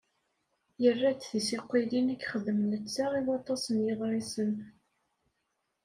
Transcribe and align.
Yeγγar-d 0.81 1.21
tisuqilin 1.23 2.13
i 2.13 2.15
yexdem 2.19 2.59
netta 2.71 3.05
i 3.19 3.21
waṭas 3.27 3.63
n 3.73 3.75
yiḍrisen. 3.85 4.53